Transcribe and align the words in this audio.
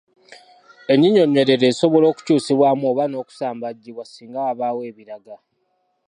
Ennyinyonnyolero 0.93 1.65
esobola 1.71 2.05
okukyusibwamu 2.09 2.83
oba 2.91 3.03
n’okusambajjibwa 3.07 4.03
singa 4.07 4.39
wabaawo 4.45 4.81
ebiraga. 4.89 5.35